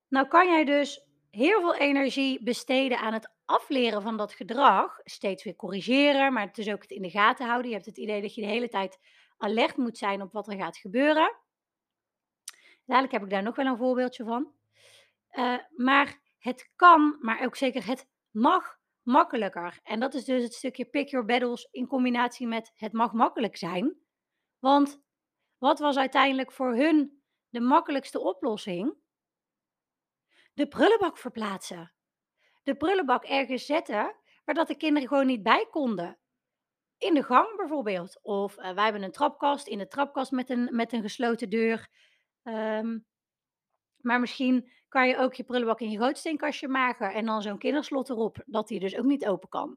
nou 0.08 0.28
kan 0.28 0.48
jij 0.48 0.64
dus 0.64 1.06
heel 1.30 1.60
veel 1.60 1.74
energie 1.74 2.42
besteden 2.42 2.98
aan 2.98 3.12
het 3.12 3.32
afleren 3.44 4.02
van 4.02 4.16
dat 4.16 4.32
gedrag. 4.32 5.00
Steeds 5.04 5.44
weer 5.44 5.56
corrigeren, 5.56 6.32
maar 6.32 6.46
het 6.46 6.58
is 6.58 6.68
ook 6.68 6.82
het 6.82 6.90
in 6.90 7.02
de 7.02 7.10
gaten 7.10 7.46
houden. 7.46 7.68
Je 7.68 7.74
hebt 7.74 7.86
het 7.86 7.98
idee 7.98 8.22
dat 8.22 8.34
je 8.34 8.40
de 8.40 8.46
hele 8.46 8.68
tijd 8.68 8.98
alert 9.36 9.76
moet 9.76 9.98
zijn 9.98 10.22
op 10.22 10.32
wat 10.32 10.48
er 10.48 10.58
gaat 10.58 10.76
gebeuren. 10.76 11.36
Dadelijk 12.88 13.12
heb 13.12 13.22
ik 13.22 13.30
daar 13.30 13.42
nog 13.42 13.56
wel 13.56 13.66
een 13.66 13.76
voorbeeldje 13.76 14.24
van. 14.24 14.52
Eh, 15.28 15.58
maar 15.76 16.20
het 16.38 16.72
kan, 16.76 17.16
maar 17.20 17.44
ook 17.44 17.56
zeker 17.56 17.86
het 17.86 18.08
mag 18.30 18.78
makkelijker. 19.02 19.80
En 19.82 20.00
dat 20.00 20.14
is 20.14 20.24
dus 20.24 20.42
het 20.42 20.54
stukje 20.54 20.84
pick 20.84 21.08
your 21.08 21.26
battles 21.26 21.68
in 21.70 21.86
combinatie 21.86 22.46
met 22.46 22.72
het 22.74 22.92
mag 22.92 23.12
makkelijk 23.12 23.56
zijn. 23.56 23.96
Want 24.58 25.00
wat 25.58 25.78
was 25.78 25.96
uiteindelijk 25.96 26.52
voor 26.52 26.74
hun 26.74 27.22
de 27.48 27.60
makkelijkste 27.60 28.20
oplossing? 28.20 28.94
De 30.54 30.68
prullenbak 30.68 31.18
verplaatsen. 31.18 31.92
De 32.62 32.76
prullenbak 32.76 33.24
ergens 33.24 33.66
zetten 33.66 34.16
waar 34.44 34.54
dat 34.54 34.68
de 34.68 34.76
kinderen 34.76 35.08
gewoon 35.08 35.26
niet 35.26 35.42
bij 35.42 35.66
konden. 35.70 36.18
in 36.98 37.14
de 37.14 37.22
gang 37.22 37.56
bijvoorbeeld. 37.56 38.18
Of, 38.22 38.56
eh, 38.56 38.74
wij 38.74 38.84
hebben 38.84 39.02
een 39.02 39.12
trapkast, 39.12 39.66
in 39.66 39.78
de 39.78 39.88
trapkast 39.88 40.30
met 40.32 40.50
een 40.50 40.68
met 40.72 40.92
een 40.92 41.02
gesloten 41.02 41.50
deur. 41.50 41.88
Ehm, 42.48 42.98
maar 43.96 44.20
misschien 44.20 44.70
kan 44.88 45.08
je 45.08 45.16
ook 45.16 45.34
je 45.34 45.44
prullenbak 45.44 45.80
in 45.80 45.90
je 45.90 45.98
gootsteenkastje 45.98 46.68
maken 46.68 47.12
en 47.12 47.24
dan 47.26 47.42
zo'n 47.42 47.58
kinderslot 47.58 48.08
erop, 48.08 48.42
dat 48.46 48.68
die 48.68 48.80
dus 48.80 48.96
ook 48.96 49.04
niet 49.04 49.26
open 49.26 49.48
kan. 49.48 49.76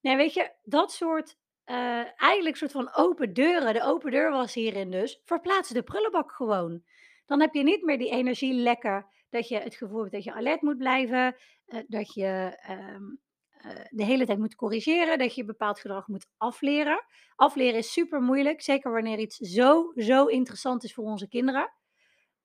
Nee, 0.00 0.16
weet 0.16 0.34
je, 0.34 0.52
dat 0.62 0.92
soort, 0.92 1.36
eh, 1.64 2.20
eigenlijk 2.20 2.56
soort 2.56 2.72
van 2.72 2.94
open 2.94 3.32
deuren, 3.32 3.74
de 3.74 3.82
open 3.82 4.10
deur 4.10 4.30
was 4.30 4.54
hierin 4.54 4.90
dus, 4.90 5.20
verplaats 5.24 5.68
de 5.68 5.82
prullenbak 5.82 6.32
gewoon. 6.32 6.82
Dan 7.26 7.40
heb 7.40 7.54
je 7.54 7.62
niet 7.62 7.82
meer 7.82 7.98
die 7.98 8.10
energielekken, 8.10 9.06
dat 9.30 9.48
je 9.48 9.58
het 9.58 9.74
gevoel 9.74 10.00
hebt 10.00 10.12
dat 10.12 10.24
je 10.24 10.32
alert 10.32 10.62
moet 10.62 10.78
blijven, 10.78 11.36
eh, 11.66 11.80
dat 11.86 12.14
je, 12.14 12.58
ehm, 12.60 13.04
eh, 13.50 13.84
de 13.90 14.04
hele 14.04 14.26
tijd 14.26 14.38
moet 14.38 14.54
corrigeren, 14.54 15.18
dat 15.18 15.34
je 15.34 15.44
bepaald 15.44 15.80
gedrag 15.80 16.08
moet 16.08 16.26
afleren. 16.36 17.04
Afleren 17.34 17.78
is 17.78 17.92
super 17.92 18.20
moeilijk, 18.20 18.62
zeker 18.62 18.92
wanneer 18.92 19.18
iets 19.18 19.36
zo, 19.36 19.92
zo 19.94 20.26
interessant 20.26 20.84
is 20.84 20.94
voor 20.94 21.04
onze 21.04 21.28
kinderen. 21.28 21.72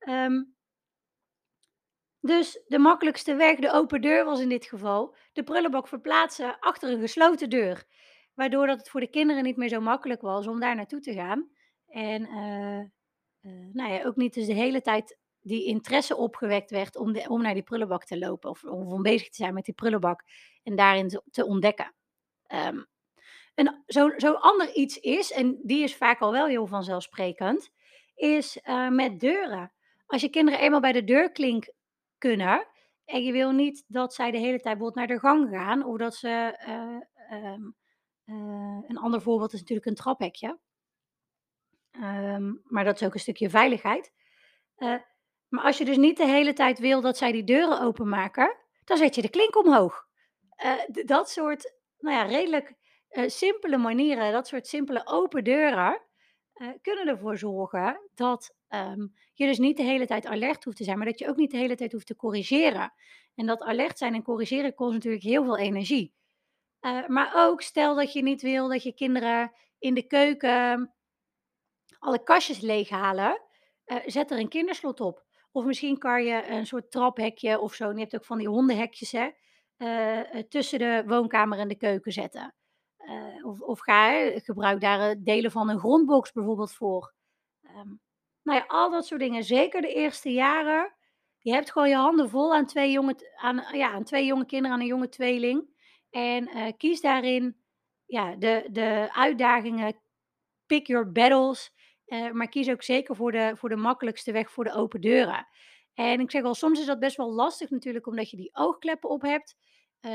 Ehm, 0.04 0.42
dus 2.20 2.62
de 2.66 2.78
makkelijkste 2.78 3.34
weg, 3.34 3.58
de 3.58 3.72
open 3.72 4.00
deur 4.00 4.24
was 4.24 4.40
in 4.40 4.48
dit 4.48 4.64
geval, 4.64 5.16
de 5.32 5.42
prullenbak 5.42 5.88
verplaatsen 5.88 6.58
achter 6.58 6.90
een 6.90 7.00
gesloten 7.00 7.50
deur. 7.50 7.84
Waardoor 8.34 8.66
dat 8.66 8.78
het 8.78 8.88
voor 8.88 9.00
de 9.00 9.10
kinderen 9.10 9.42
niet 9.42 9.56
meer 9.56 9.68
zo 9.68 9.80
makkelijk 9.80 10.20
was 10.20 10.46
om 10.46 10.60
daar 10.60 10.76
naartoe 10.76 11.00
te 11.00 11.12
gaan. 11.12 11.50
En 11.88 12.26
eh, 12.26 12.78
eh, 12.78 13.68
nou 13.72 13.92
ja, 13.92 14.04
ook 14.04 14.16
niet 14.16 14.34
dus 14.34 14.46
de 14.46 14.52
hele 14.52 14.80
tijd 14.80 15.18
die 15.40 15.64
interesse 15.64 16.16
opgewekt 16.16 16.70
werd 16.70 16.96
om, 16.96 17.12
de, 17.12 17.28
om 17.28 17.42
naar 17.42 17.54
die 17.54 17.62
prullenbak 17.62 18.04
te 18.04 18.18
lopen. 18.18 18.50
Of, 18.50 18.64
of 18.64 18.86
om 18.86 19.02
bezig 19.02 19.28
te 19.28 19.36
zijn 19.36 19.54
met 19.54 19.64
die 19.64 19.74
prullenbak 19.74 20.22
en 20.62 20.76
daarin 20.76 21.20
te, 21.30 21.46
ontdekken. 21.46 21.94
Um, 22.48 22.86
een, 23.54 23.82
zo, 23.86 24.12
zo 24.16 24.32
ander 24.32 24.72
iets 24.72 24.98
is, 24.98 25.32
en 25.32 25.58
die 25.62 25.82
is 25.82 25.96
vaak 25.96 26.20
al 26.20 26.32
wel 26.32 26.46
heel 26.46 26.66
vanzelfsprekend, 26.66 27.70
is 28.14 28.58
uh, 28.64 28.88
met 28.88 29.20
deuren. 29.20 29.72
Als 30.12 30.22
je 30.22 30.28
kinderen 30.28 30.60
eenmaal 30.60 30.80
bij 30.80 30.92
de 30.92 31.04
deurklink 31.04 31.72
kunnen 32.18 32.66
en 33.04 33.22
je 33.24 33.32
wil 33.32 33.50
niet 33.50 33.84
dat 33.86 34.14
zij 34.14 34.30
de 34.30 34.38
hele 34.38 34.60
tijd 34.60 34.78
bijvoorbeeld 34.78 34.94
naar 34.94 35.06
de 35.06 35.18
gang 35.18 35.48
gaan 35.48 35.84
of 35.84 35.98
dat 35.98 36.14
ze, 36.14 36.58
uh, 36.68 37.42
um, 37.52 37.76
uh, 38.26 38.88
een 38.88 38.98
ander 38.98 39.22
voorbeeld 39.22 39.52
is 39.52 39.60
natuurlijk 39.60 39.86
een 39.86 39.94
traphekje. 39.94 40.58
Um, 41.92 42.62
maar 42.64 42.84
dat 42.84 43.00
is 43.00 43.06
ook 43.06 43.14
een 43.14 43.20
stukje 43.20 43.50
veiligheid. 43.50 44.12
Uh, 44.76 44.96
maar 45.48 45.64
als 45.64 45.78
je 45.78 45.84
dus 45.84 45.96
niet 45.96 46.16
de 46.16 46.26
hele 46.26 46.52
tijd 46.52 46.78
wil 46.78 47.00
dat 47.00 47.16
zij 47.16 47.32
die 47.32 47.44
deuren 47.44 47.80
openmaken, 47.80 48.56
dan 48.84 48.96
zet 48.96 49.14
je 49.14 49.22
de 49.22 49.30
klink 49.30 49.56
omhoog. 49.56 50.06
Dat 51.04 51.30
soort, 51.30 51.74
nou 51.98 52.16
ja, 52.16 52.22
redelijk 52.22 52.74
simpele 53.26 53.76
manieren, 53.76 54.32
dat 54.32 54.46
soort 54.46 54.66
simpele 54.66 55.06
open 55.06 55.44
deuren, 55.44 56.02
kunnen 56.82 57.06
ervoor 57.06 57.38
zorgen 57.38 58.00
dat 58.14 58.54
um, 58.74 59.14
je 59.32 59.46
dus 59.46 59.58
niet 59.58 59.76
de 59.76 59.82
hele 59.82 60.06
tijd 60.06 60.26
alert 60.26 60.64
hoeft 60.64 60.76
te 60.76 60.84
zijn, 60.84 60.96
maar 60.96 61.06
dat 61.06 61.18
je 61.18 61.28
ook 61.28 61.36
niet 61.36 61.50
de 61.50 61.56
hele 61.56 61.76
tijd 61.76 61.92
hoeft 61.92 62.06
te 62.06 62.16
corrigeren. 62.16 62.92
En 63.34 63.46
dat 63.46 63.62
alert 63.62 63.98
zijn 63.98 64.14
en 64.14 64.22
corrigeren 64.22 64.74
kost 64.74 64.92
natuurlijk 64.92 65.22
heel 65.22 65.44
veel 65.44 65.58
energie. 65.58 66.14
maar 67.06 67.32
ook 67.34 67.62
stel 67.62 67.94
dat 67.94 68.12
je 68.12 68.22
niet 68.22 68.42
wil 68.42 68.68
dat 68.68 68.82
je 68.82 68.94
kinderen 68.94 69.52
in 69.78 69.94
de 69.94 70.06
keuken 70.06 70.92
alle 72.02 72.22
kastjes 72.22 72.60
leeghalen, 72.60 73.40
uh, 73.86 73.98
zet 74.06 74.30
er 74.30 74.38
een 74.38 74.48
kinderslot 74.48 75.00
op. 75.00 75.24
Of 75.52 75.64
misschien 75.64 75.98
kan 75.98 76.24
je 76.24 76.48
een 76.48 76.66
soort 76.66 76.90
traphekje 76.90 77.60
of 77.60 77.74
zo, 77.74 77.88
en 77.88 77.94
je 77.94 78.00
hebt 78.00 78.14
ook 78.14 78.24
van 78.24 78.38
die 78.38 78.48
hondenhekjes, 78.48 79.12
hè, 79.12 79.30
uh, 79.78 80.42
tussen 80.42 80.78
de 80.78 81.02
woonkamer 81.06 81.58
en 81.58 81.68
de 81.68 81.76
keuken 81.76 82.12
zetten. 82.12 82.54
Of, 83.42 83.60
of 83.60 83.80
ga, 83.80 84.30
gebruik 84.40 84.80
daar 84.80 85.22
delen 85.22 85.50
van 85.50 85.68
een 85.68 85.78
grondbox 85.78 86.32
bijvoorbeeld 86.32 86.72
voor. 86.72 87.14
Um, 87.62 88.00
nou 88.42 88.58
ja, 88.58 88.64
al 88.66 88.90
dat 88.90 89.06
soort 89.06 89.20
dingen. 89.20 89.44
Zeker 89.44 89.80
de 89.80 89.94
eerste 89.94 90.32
jaren. 90.32 90.94
Je 91.38 91.52
hebt 91.52 91.72
gewoon 91.72 91.88
je 91.88 91.94
handen 91.94 92.30
vol 92.30 92.54
aan 92.54 92.66
twee 92.66 92.90
jonge, 92.90 93.34
aan, 93.36 93.64
ja, 93.72 93.90
aan 93.90 94.04
twee 94.04 94.26
jonge 94.26 94.46
kinderen, 94.46 94.76
aan 94.76 94.80
een 94.80 94.86
jonge 94.86 95.08
tweeling. 95.08 95.70
En 96.10 96.76
kies 96.76 97.00
daarin 97.00 97.56
ja, 98.06 98.34
de, 98.36 98.68
de 98.70 99.08
uitdagingen, 99.12 100.00
pick 100.66 100.86
your 100.86 101.12
battles. 101.12 101.72
Uh, 102.06 102.30
maar 102.30 102.48
kies 102.48 102.70
ook 102.70 102.82
zeker 102.82 103.16
voor 103.16 103.32
de, 103.32 103.52
voor 103.56 103.68
de 103.68 103.76
makkelijkste 103.76 104.32
weg 104.32 104.50
voor 104.50 104.64
de 104.64 104.72
open 104.72 105.00
deuren. 105.00 105.46
En 105.94 106.20
ik 106.20 106.30
zeg 106.30 106.42
al, 106.42 106.54
soms 106.54 106.80
is 106.80 106.86
dat 106.86 106.98
best 106.98 107.16
wel 107.16 107.32
lastig 107.32 107.70
natuurlijk, 107.70 108.06
omdat 108.06 108.30
je 108.30 108.36
die 108.36 108.50
oogkleppen 108.52 109.10
op 109.10 109.22
hebt. 109.22 109.56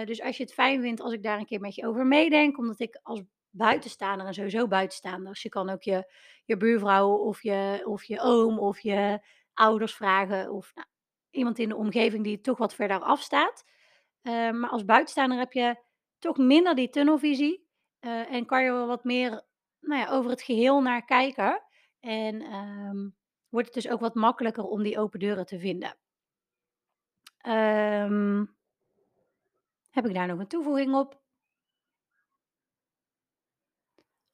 Dus 0.06 0.22
als 0.22 0.38
je 0.38 0.44
het 0.44 0.54
fijn 0.54 0.82
vindt 0.82 1.02
als 1.02 1.14
ik 1.14 1.24
daar 1.24 1.40
een 1.40 1.46
keer 1.46 1.60
met 1.60 1.76
je 1.76 1.88
over 1.88 2.06
meedenk, 2.06 2.58
omdat 2.58 2.80
ik 2.80 3.00
als 3.04 3.22
buitenstaander 3.58 4.28
en 4.28 4.34
sowieso 4.34 4.68
buitenstaander, 4.68 5.32
dus 5.32 5.42
je 5.42 5.50
kan 5.50 5.70
ook 5.70 5.82
je, 5.82 6.14
je 6.46 6.58
buurvrouw 6.58 7.10
of 7.10 7.44
je, 7.44 7.82
of 7.86 8.04
je 8.04 8.20
oom 8.22 8.60
of 8.60 8.80
je 8.80 9.20
ouders 9.54 9.96
vragen 9.96 10.52
of 10.52 10.72
nou, 10.76 10.88
iemand 11.30 11.60
in 11.60 11.70
de 11.70 11.76
omgeving 11.76 12.24
die 12.24 12.42
toch 12.42 12.58
wat 12.58 12.76
verder 12.76 13.00
afstaat. 13.00 13.66
Uh, 14.24 14.52
maar 14.52 14.70
als 14.70 14.86
buitenstaander 14.86 15.38
heb 15.38 15.54
je 15.54 15.76
toch 16.20 16.38
minder 16.38 16.76
die 16.76 16.90
tunnelvisie 16.90 17.66
en 18.30 18.46
kan 18.46 18.64
je 18.64 18.72
wel 18.72 18.88
wat 18.88 19.04
meer 19.04 19.46
nou 19.80 20.02
ja, 20.02 20.10
over 20.10 20.30
het 20.30 20.42
geheel 20.42 20.82
naar 20.82 21.06
kijken. 21.06 21.64
En 22.00 22.54
um, 22.54 23.16
wordt 23.50 23.74
het 23.74 23.84
dus 23.84 23.92
ook 23.92 24.00
wat 24.00 24.16
makkelijker 24.16 24.64
om 24.64 24.84
die 24.84 25.00
open 25.00 25.20
deuren 25.20 25.46
te 25.46 25.60
vinden. 25.60 25.98
Um, 27.48 28.56
heb 29.90 30.06
ik 30.06 30.14
daar 30.14 30.28
nog 30.28 30.40
een 30.40 30.48
toevoeging 30.48 30.96
op? 30.96 31.22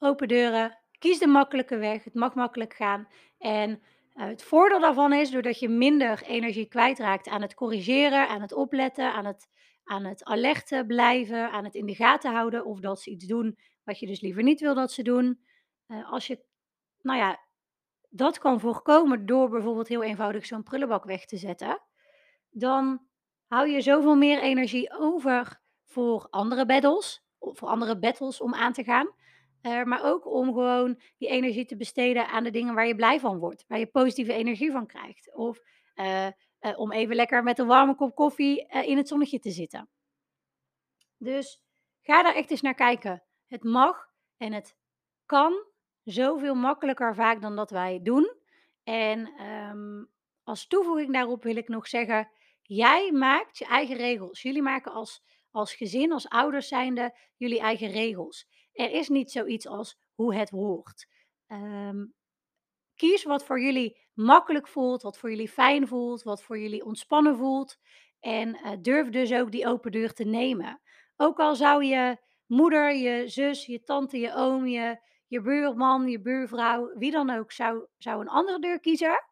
Open 0.05 0.27
deuren, 0.27 0.77
kies 0.99 1.19
de 1.19 1.27
makkelijke 1.27 1.77
weg. 1.77 2.03
Het 2.03 2.13
mag 2.13 2.35
makkelijk 2.35 2.73
gaan. 2.73 3.07
En 3.37 3.69
uh, 3.69 4.25
het 4.25 4.43
voordeel 4.43 4.79
daarvan 4.79 5.13
is, 5.13 5.31
doordat 5.31 5.59
je 5.59 5.69
minder 5.69 6.23
energie 6.23 6.65
kwijtraakt 6.67 7.27
aan 7.27 7.41
het 7.41 7.53
corrigeren, 7.53 8.27
aan 8.27 8.41
het 8.41 8.53
opletten, 8.53 9.13
aan 9.13 9.25
het, 9.25 9.47
aan 9.83 10.05
het 10.05 10.23
alerten 10.23 10.87
blijven, 10.87 11.51
aan 11.51 11.63
het 11.63 11.75
in 11.75 11.85
de 11.85 11.95
gaten 11.95 12.31
houden 12.31 12.65
of 12.65 12.79
dat 12.79 13.01
ze 13.01 13.09
iets 13.09 13.25
doen 13.25 13.57
wat 13.83 13.99
je 13.99 14.07
dus 14.07 14.21
liever 14.21 14.43
niet 14.43 14.59
wil 14.59 14.75
dat 14.75 14.91
ze 14.91 15.03
doen. 15.03 15.39
Uh, 15.87 16.11
als 16.11 16.27
je, 16.27 16.43
nou 17.01 17.19
ja, 17.19 17.39
dat 18.09 18.39
kan 18.39 18.59
voorkomen 18.59 19.25
door 19.25 19.49
bijvoorbeeld 19.49 19.87
heel 19.87 20.03
eenvoudig 20.03 20.45
zo'n 20.45 20.63
prullenbak 20.63 21.03
weg 21.03 21.25
te 21.25 21.37
zetten, 21.37 21.81
dan 22.49 23.07
hou 23.47 23.69
je 23.69 23.81
zoveel 23.81 24.15
meer 24.15 24.41
energie 24.41 24.93
over 24.93 25.61
voor 25.85 26.27
andere 26.29 26.65
battles, 26.65 27.25
voor 27.39 27.67
andere 27.67 27.99
battles 27.99 28.41
om 28.41 28.53
aan 28.53 28.73
te 28.73 28.83
gaan. 28.83 29.21
Uh, 29.65 29.83
maar 29.83 30.03
ook 30.03 30.25
om 30.25 30.45
gewoon 30.45 31.01
die 31.17 31.29
energie 31.29 31.65
te 31.65 31.75
besteden 31.75 32.27
aan 32.27 32.43
de 32.43 32.51
dingen 32.51 32.75
waar 32.75 32.87
je 32.87 32.95
blij 32.95 33.19
van 33.19 33.37
wordt, 33.39 33.65
waar 33.67 33.79
je 33.79 33.87
positieve 33.87 34.33
energie 34.33 34.71
van 34.71 34.87
krijgt. 34.87 35.33
Of 35.35 35.59
uh, 35.95 36.25
uh, 36.25 36.31
om 36.79 36.91
even 36.91 37.15
lekker 37.15 37.43
met 37.43 37.59
een 37.59 37.67
warme 37.67 37.95
kop 37.95 38.15
koffie 38.15 38.67
in 38.67 38.97
het 38.97 39.07
zonnetje 39.07 39.39
te 39.39 39.51
zitten. 39.51 39.89
Dus 41.17 41.63
ga 42.01 42.23
daar 42.23 42.35
echt 42.35 42.51
eens 42.51 42.61
naar 42.61 42.73
kijken. 42.73 43.23
Het 43.47 43.63
mag 43.63 44.07
en 44.37 44.53
het 44.53 44.75
kan 45.25 45.65
zoveel 46.03 46.55
makkelijker 46.55 47.15
vaak 47.15 47.41
dan 47.41 47.55
dat 47.55 47.69
wij 47.69 47.99
doen. 48.01 48.35
En 48.83 49.41
um, 49.43 50.11
als 50.43 50.67
toevoeging 50.67 51.13
daarop 51.13 51.43
wil 51.43 51.55
ik 51.55 51.67
nog 51.67 51.87
zeggen, 51.87 52.31
jij 52.61 53.11
maakt 53.11 53.57
je 53.57 53.65
eigen 53.65 53.95
regels. 53.95 54.41
Jullie 54.41 54.61
maken 54.61 54.91
als, 54.91 55.23
als 55.51 55.73
gezin, 55.75 56.11
als 56.11 56.29
ouders 56.29 56.67
zijnde, 56.67 57.17
jullie 57.37 57.59
eigen 57.59 57.91
regels. 57.91 58.47
Er 58.73 58.91
is 58.91 59.09
niet 59.09 59.31
zoiets 59.31 59.67
als 59.67 59.99
hoe 60.13 60.35
het 60.35 60.49
hoort. 60.49 61.07
Um, 61.47 62.13
kies 62.95 63.23
wat 63.23 63.45
voor 63.45 63.61
jullie 63.61 63.97
makkelijk 64.13 64.67
voelt, 64.67 65.01
wat 65.01 65.17
voor 65.17 65.29
jullie 65.29 65.49
fijn 65.49 65.87
voelt, 65.87 66.23
wat 66.23 66.43
voor 66.43 66.59
jullie 66.59 66.85
ontspannen 66.85 67.37
voelt. 67.37 67.77
En 68.19 68.47
uh, 68.49 68.71
durf 68.81 69.09
dus 69.09 69.33
ook 69.33 69.51
die 69.51 69.67
open 69.67 69.91
deur 69.91 70.13
te 70.13 70.23
nemen. 70.23 70.81
Ook 71.15 71.39
al 71.39 71.55
zou 71.55 71.83
je 71.83 72.17
moeder, 72.45 72.95
je 72.95 73.27
zus, 73.27 73.65
je 73.65 73.83
tante, 73.83 74.17
je 74.17 74.33
oom, 74.33 74.67
je, 74.67 74.99
je 75.27 75.41
buurman, 75.41 76.07
je 76.07 76.21
buurvrouw, 76.21 76.91
wie 76.97 77.11
dan 77.11 77.29
ook, 77.29 77.51
zou, 77.51 77.85
zou 77.97 78.21
een 78.21 78.29
andere 78.29 78.59
deur 78.59 78.79
kiezen. 78.79 79.23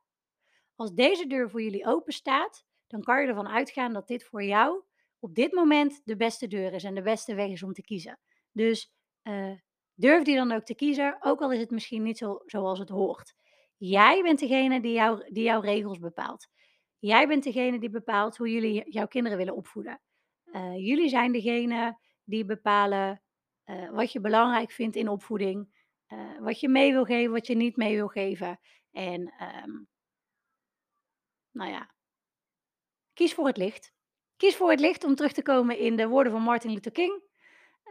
Als 0.76 0.94
deze 0.94 1.28
deur 1.28 1.50
voor 1.50 1.62
jullie 1.62 1.86
open 1.86 2.14
staat, 2.14 2.66
dan 2.88 3.02
kan 3.02 3.22
je 3.22 3.28
ervan 3.28 3.48
uitgaan 3.48 3.94
dat 3.94 4.08
dit 4.08 4.24
voor 4.24 4.44
jou 4.44 4.84
op 5.20 5.36
dit 5.36 5.52
moment 5.52 6.02
de 6.04 6.16
beste 6.16 6.48
deur 6.48 6.74
is 6.74 6.84
en 6.84 6.96
de 6.96 7.02
beste 7.02 7.36
weg 7.36 7.50
is 7.50 7.64
om 7.64 7.74
te 7.74 7.82
kiezen. 7.82 8.20
Dus 8.52 8.92
uh, 9.24 9.54
durf 9.94 10.24
die 10.24 10.36
dan 10.36 10.52
ook 10.52 10.64
te 10.64 10.76
kiezen, 10.76 11.18
ook 11.20 11.42
al 11.42 11.52
is 11.52 11.60
het 11.60 11.72
misschien 11.72 12.04
niet 12.04 12.18
zo, 12.18 12.42
zoals 12.46 12.80
het 12.80 12.90
hoort. 12.90 13.34
Jij 13.78 14.22
bent 14.22 14.40
degene 14.40 14.82
die, 14.82 15.32
die 15.32 15.44
jouw 15.44 15.62
regels 15.62 16.00
bepaalt. 16.00 16.48
Jij 17.00 17.28
bent 17.28 17.44
degene 17.44 17.80
die 17.80 17.90
bepaalt 17.90 18.38
hoe 18.38 18.52
jullie 18.52 18.92
jouw 18.92 19.08
kinderen 19.08 19.38
willen 19.38 19.56
opvoeden. 19.56 20.02
Uh, 20.46 20.76
jullie 20.76 21.10
zijn 21.10 21.32
degene 21.32 22.00
die 22.24 22.46
bepalen 22.46 23.22
uh, 23.66 23.90
wat 23.90 24.12
je 24.12 24.20
belangrijk 24.20 24.72
vindt 24.72 24.96
in 24.96 25.10
opvoeding. 25.10 25.80
Wat 26.40 26.60
je 26.60 26.70
mee 26.70 26.92
wil 26.92 27.04
geven, 27.04 27.32
wat 27.32 27.48
je 27.48 27.56
niet 27.56 27.76
mee 27.76 27.96
wil 27.96 28.08
geven. 28.08 28.60
En 28.92 29.34
um, 29.64 29.88
nou 31.52 31.72
ja, 31.72 31.94
kies 33.14 33.34
voor 33.34 33.48
het 33.48 33.58
licht. 33.58 33.94
Kies 34.38 34.56
voor 34.56 34.70
het 34.70 34.80
licht 34.80 35.04
om 35.04 35.16
terug 35.16 35.32
te 35.32 35.42
komen 35.42 35.78
in 35.78 35.96
de 35.96 36.08
woorden 36.08 36.32
van 36.32 36.42
Martin 36.42 36.72
Luther 36.72 36.92
King. 36.92 37.22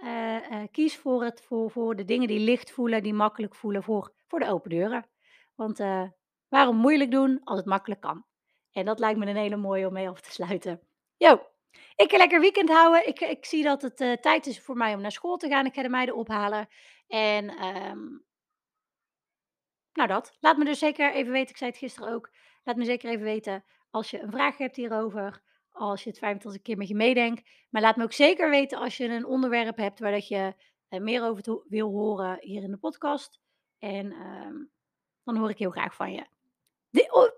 Eh, 0.02 0.37
eh, 0.37 0.69
kies 0.71 0.97
voor, 0.97 1.25
het, 1.25 1.42
voor, 1.42 1.71
voor 1.71 1.97
de 1.97 2.04
dingen 2.04 2.28
die 2.28 2.40
licht 2.40 2.71
voelen, 2.71 3.02
die 3.02 3.14
makkelijk 3.14 3.54
voelen 3.54 3.83
voor, 3.83 4.12
voor 4.26 4.38
de 4.38 4.49
open 4.49 4.71
deuren. 4.71 5.07
Want 5.54 5.80
eh, 5.80 6.04
waarom 6.49 6.76
moeilijk 6.76 7.11
doen 7.11 7.40
als 7.45 7.59
het 7.59 7.66
makkelijk 7.66 8.00
kan? 8.00 8.25
En 8.73 8.85
dat 8.85 8.99
lijkt 8.99 9.19
me 9.19 9.26
een 9.26 9.37
hele 9.37 9.57
mooie 9.57 9.87
om 9.87 9.92
mee 9.92 10.09
af 10.09 10.21
te 10.21 10.33
sluiten. 10.33 10.80
Yo, 11.16 11.47
ik 11.95 12.11
ga 12.11 12.16
lekker 12.16 12.40
weekend 12.40 12.69
houden. 12.69 13.09
Ik, 13.09 13.21
ik 13.21 13.45
zie 13.45 13.62
dat 13.62 13.83
het 13.83 13.97
tijd 14.23 14.47
is 14.47 14.61
voor 14.61 14.76
mij 14.76 14.95
om 14.95 15.00
naar 15.00 15.12
school 15.12 15.37
te 15.37 15.49
gaan. 15.49 15.66
Ik 15.66 15.75
ga 15.75 15.83
de 15.83 15.88
meiden 15.88 16.16
ophalen. 16.16 16.69
En 17.09 17.49
ehm, 17.49 17.99
nou 19.92 20.09
dat. 20.09 20.37
Laat 20.40 20.57
me 20.57 20.64
dus 20.64 20.78
zeker 20.78 21.12
even 21.12 21.33
weten. 21.33 21.50
Ik 21.50 21.57
zei 21.57 21.71
het 21.71 21.78
gisteren 21.78 22.12
ook. 22.12 22.30
Laat 22.64 22.76
me 22.76 22.85
zeker 22.85 23.11
even 23.11 23.25
weten 23.25 23.64
als 23.90 24.11
je 24.11 24.21
een 24.21 24.30
vraag 24.30 24.57
hebt 24.57 24.76
hierover. 24.76 25.42
Als 25.80 26.02
je 26.02 26.10
het 26.10 26.18
fijn 26.18 26.30
vindt 26.30 26.44
als 26.44 26.54
ik 26.54 26.60
een 26.60 26.66
keer 26.66 26.76
met 26.76 26.88
je 26.88 26.94
meedenk. 26.94 27.40
Maar 27.70 27.82
laat 27.82 27.96
me 27.96 28.02
ook 28.02 28.12
zeker 28.12 28.50
weten 28.50 28.78
als 28.78 28.96
je 28.96 29.08
een 29.08 29.26
onderwerp 29.26 29.76
hebt 29.76 29.99
waar 29.99 30.12
dat 30.12 30.28
je 30.28 30.54
eh, 30.88 31.00
meer 31.00 31.25
over 31.25 31.62
wil 31.68 31.90
horen 31.90 32.37
hier 32.40 32.62
in 32.62 32.70
de 32.70 32.76
podcast. 32.76 33.40
En 33.78 34.12
ehm, 34.12 34.54
dan 35.25 35.37
hoor 35.37 35.50
ik 35.50 35.58
heel 35.58 35.70
graag 35.70 35.94
van 35.94 36.12
je. 36.12 36.26
De, 36.90 37.32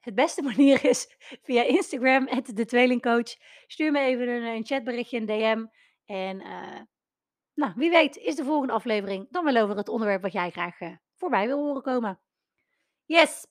het 0.00 0.14
beste 0.14 0.42
manier 0.52 0.84
is 0.84 1.16
via 1.42 1.62
Instagram, 1.62 2.28
de 2.44 2.64
tweelingcoach. 2.64 3.36
Stuur 3.66 3.92
me 3.92 4.00
even 4.00 4.28
een, 4.28 4.42
een 4.42 4.66
chatberichtje, 4.66 5.16
een 5.16 5.26
DM. 5.26 5.66
En 6.04 6.40
eh, 6.40 6.80
nou, 7.54 7.72
wie 7.76 7.90
weet 7.90 8.16
is 8.16 8.36
de 8.36 8.44
volgende 8.44 8.72
aflevering 8.72 9.26
dan 9.30 9.44
wel 9.44 9.62
over 9.62 9.76
het 9.76 9.88
onderwerp 9.88 10.22
wat 10.22 10.32
jij 10.32 10.50
graag 10.50 10.80
eh, 10.80 10.96
voorbij 11.14 11.46
wil 11.46 11.58
horen 11.58 11.82
komen. 11.82 12.20
Yes, 13.04 13.46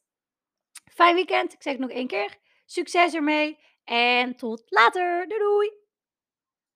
fijn 0.92 1.16
weekend. 1.16 1.54
Ik 1.54 1.62
zeg 1.62 1.74
het 1.74 1.82
nog 1.82 1.92
één 1.92 2.08
keer. 2.08 2.42
Succes 2.66 3.14
ermee 3.14 3.58
en 3.86 4.36
tot 4.36 4.64
later. 4.70 5.28
Doei 5.28 5.40
doei. 5.40 5.83